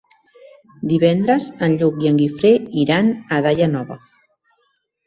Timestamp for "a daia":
3.39-3.71